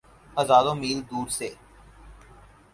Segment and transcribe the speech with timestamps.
[0.37, 1.49] ہزاروں میل دور سے۔